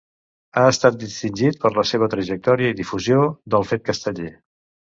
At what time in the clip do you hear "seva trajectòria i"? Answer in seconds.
1.91-2.77